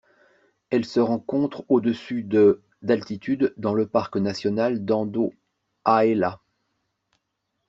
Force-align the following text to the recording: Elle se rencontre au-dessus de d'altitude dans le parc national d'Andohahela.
Elle 0.71 0.83
se 0.85 0.99
rencontre 0.99 1.63
au-dessus 1.69 2.23
de 2.23 2.63
d'altitude 2.81 3.53
dans 3.57 3.75
le 3.75 3.85
parc 3.85 4.17
national 4.17 4.83
d'Andohahela. 4.83 6.41